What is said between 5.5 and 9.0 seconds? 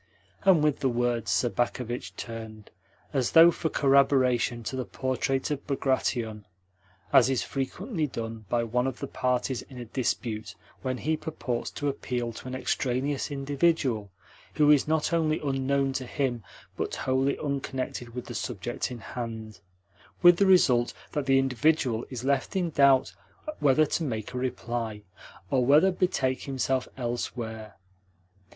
of Bagration, as is frequently done by one of